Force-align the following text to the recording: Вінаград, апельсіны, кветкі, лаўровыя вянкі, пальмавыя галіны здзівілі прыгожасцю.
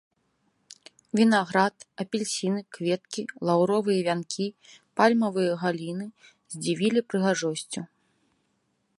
Вінаград, 1.17 1.75
апельсіны, 2.03 2.61
кветкі, 2.77 3.21
лаўровыя 3.49 3.99
вянкі, 4.07 4.47
пальмавыя 5.01 5.53
галіны 5.65 6.05
здзівілі 6.53 6.99
прыгожасцю. 7.11 7.81